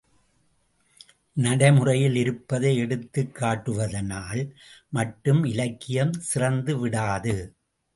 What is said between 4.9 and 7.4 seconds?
மட்டும் இலக்கியம் சிறந்துவிடாது.